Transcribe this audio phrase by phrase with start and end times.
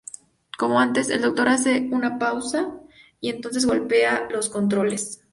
[0.57, 1.09] Como antes...
[1.11, 2.73] el Doctor hace una pausa,
[3.19, 5.21] y entonces golpea los controles".